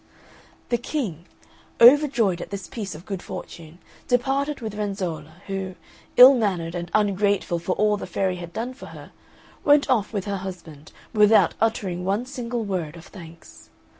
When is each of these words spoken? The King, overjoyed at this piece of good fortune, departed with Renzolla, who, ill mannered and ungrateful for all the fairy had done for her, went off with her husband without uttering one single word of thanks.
The 0.69 0.79
King, 0.79 1.25
overjoyed 1.79 2.41
at 2.41 2.49
this 2.49 2.65
piece 2.65 2.95
of 2.95 3.05
good 3.05 3.21
fortune, 3.21 3.77
departed 4.07 4.59
with 4.59 4.73
Renzolla, 4.73 5.43
who, 5.45 5.75
ill 6.17 6.33
mannered 6.33 6.73
and 6.73 6.89
ungrateful 6.95 7.59
for 7.59 7.73
all 7.73 7.97
the 7.97 8.07
fairy 8.07 8.37
had 8.37 8.51
done 8.51 8.73
for 8.73 8.87
her, 8.87 9.11
went 9.63 9.87
off 9.91 10.11
with 10.11 10.25
her 10.25 10.37
husband 10.37 10.91
without 11.13 11.53
uttering 11.61 12.03
one 12.03 12.25
single 12.25 12.63
word 12.65 12.95
of 12.95 13.05
thanks. 13.05 13.69